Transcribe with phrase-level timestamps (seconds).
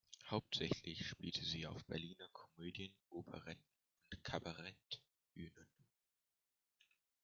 [0.31, 3.69] Hauptsächlich spielte sie auf Berliner Komödien-, Operetten-
[4.11, 5.67] und Kabarettbühnen.